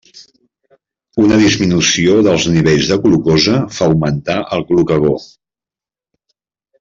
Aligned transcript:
Una 1.23 1.35
disminució 1.41 2.15
dels 2.27 2.47
nivells 2.55 2.89
de 2.91 2.97
glucosa 3.05 3.59
fa 3.75 3.89
augmentar 3.89 4.39
el 4.57 4.65
glucagó. 4.71 5.13